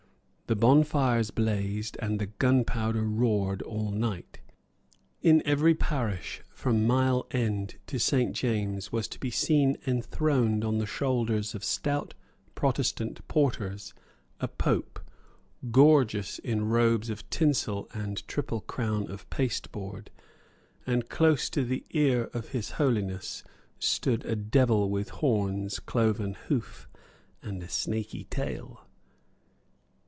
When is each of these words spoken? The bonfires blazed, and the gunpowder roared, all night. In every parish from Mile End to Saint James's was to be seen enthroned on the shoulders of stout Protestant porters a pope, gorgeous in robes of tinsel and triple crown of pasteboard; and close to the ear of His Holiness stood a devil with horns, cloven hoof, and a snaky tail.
The 0.47 0.55
bonfires 0.57 1.31
blazed, 1.31 1.95
and 2.01 2.19
the 2.19 2.25
gunpowder 2.25 3.03
roared, 3.03 3.61
all 3.61 3.89
night. 3.89 4.41
In 5.21 5.41
every 5.45 5.73
parish 5.73 6.41
from 6.49 6.85
Mile 6.85 7.25
End 7.31 7.77
to 7.87 7.97
Saint 7.97 8.33
James's 8.35 8.91
was 8.91 9.07
to 9.07 9.19
be 9.21 9.31
seen 9.31 9.77
enthroned 9.87 10.65
on 10.65 10.77
the 10.77 10.85
shoulders 10.85 11.55
of 11.55 11.63
stout 11.63 12.15
Protestant 12.53 13.25
porters 13.29 13.93
a 14.41 14.49
pope, 14.49 14.99
gorgeous 15.71 16.37
in 16.39 16.67
robes 16.67 17.09
of 17.09 17.29
tinsel 17.29 17.89
and 17.93 18.27
triple 18.27 18.59
crown 18.59 19.09
of 19.09 19.29
pasteboard; 19.29 20.09
and 20.85 21.07
close 21.07 21.49
to 21.49 21.63
the 21.63 21.85
ear 21.91 22.25
of 22.33 22.49
His 22.49 22.71
Holiness 22.71 23.45
stood 23.79 24.25
a 24.25 24.35
devil 24.35 24.89
with 24.89 25.11
horns, 25.11 25.79
cloven 25.79 26.33
hoof, 26.49 26.89
and 27.41 27.63
a 27.63 27.69
snaky 27.69 28.25
tail. 28.25 28.81